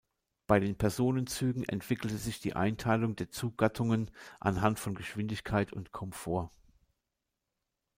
Bei 0.47 0.59
den 0.59 0.79
Personenzügen 0.79 1.61
entwickelte 1.69 2.17
sich 2.17 2.39
die 2.39 2.55
Einteilung 2.55 3.15
der 3.15 3.29
Zuggattungen 3.29 4.09
anhand 4.39 4.79
von 4.79 4.95
Geschwindigkeit 4.95 5.73
und 5.73 5.91
Komfort. 5.91 6.49